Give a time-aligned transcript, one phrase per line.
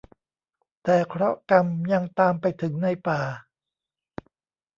[0.83, 3.21] แต่เคราะห์กรรมยังตามไปถึงในป่า